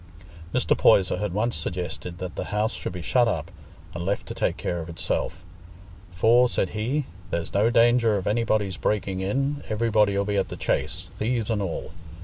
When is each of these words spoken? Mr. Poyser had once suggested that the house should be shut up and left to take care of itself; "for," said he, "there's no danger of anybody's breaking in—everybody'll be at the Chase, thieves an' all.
Mr. 0.51 0.75
Poyser 0.75 1.17
had 1.17 1.31
once 1.31 1.55
suggested 1.55 2.17
that 2.17 2.35
the 2.35 2.45
house 2.45 2.73
should 2.73 2.91
be 2.91 3.03
shut 3.03 3.27
up 3.27 3.51
and 3.93 4.03
left 4.03 4.25
to 4.25 4.33
take 4.33 4.57
care 4.57 4.79
of 4.79 4.89
itself; 4.89 5.43
"for," 6.09 6.49
said 6.49 6.69
he, 6.71 7.05
"there's 7.29 7.53
no 7.53 7.69
danger 7.69 8.17
of 8.17 8.25
anybody's 8.25 8.77
breaking 8.77 9.19
in—everybody'll 9.19 10.25
be 10.25 10.37
at 10.37 10.49
the 10.49 10.57
Chase, 10.57 11.07
thieves 11.19 11.51
an' 11.51 11.61
all. 11.61 11.91